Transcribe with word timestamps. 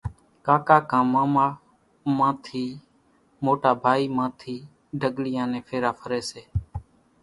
ڪاڪا 0.45 0.77
مان 0.79 0.83
ٿي 0.87 1.11
ماما 1.13 1.45
مان 2.17 2.33
ٿي 2.45 2.63
موٽا 3.43 3.71
ڀائي 3.83 4.05
مان 4.17 4.29
ٿي 4.39 4.55
ڍڳليان 4.99 5.47
نين 5.51 5.63
ڦيرا 5.67 5.91
ڦري 5.99 6.21
سي۔ 6.29 6.41